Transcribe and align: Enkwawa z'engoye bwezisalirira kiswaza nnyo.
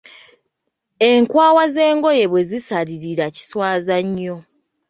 Enkwawa 1.11 1.63
z'engoye 1.73 2.23
bwezisalirira 2.31 3.25
kiswaza 3.35 3.95
nnyo. 4.05 4.35